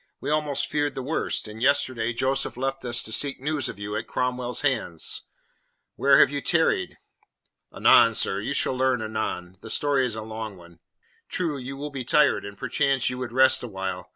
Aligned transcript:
"We 0.19 0.31
almost 0.31 0.65
feared 0.65 0.95
the 0.95 1.03
worst, 1.03 1.47
and 1.47 1.61
yesterday 1.61 2.11
Joseph 2.11 2.57
left 2.57 2.83
us 2.83 3.03
to 3.03 3.11
seek 3.11 3.39
news 3.39 3.69
of 3.69 3.77
you 3.77 3.95
at 3.95 4.07
Cromwell's 4.07 4.61
hands. 4.61 5.27
Where 5.95 6.17
have 6.19 6.31
you 6.31 6.41
tarried?" 6.41 6.97
"Anon, 7.71 8.15
sir; 8.15 8.39
you 8.39 8.55
shall 8.55 8.73
learn 8.75 9.03
anon. 9.03 9.59
The 9.61 9.69
story 9.69 10.03
is 10.07 10.15
a 10.15 10.23
long 10.23 10.57
one." 10.57 10.79
"True; 11.29 11.55
you 11.55 11.77
will 11.77 11.91
be 11.91 12.03
tired, 12.03 12.45
and 12.45 12.57
perchance 12.57 13.11
you 13.11 13.19
would 13.19 13.29
first 13.29 13.35
rest 13.61 13.61
a 13.61 13.67
while. 13.67 14.09